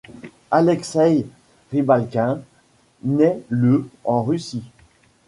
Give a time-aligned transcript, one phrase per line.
[0.49, 1.27] Alexey
[1.71, 2.41] Rybalkin
[3.03, 4.63] naît le en Russie.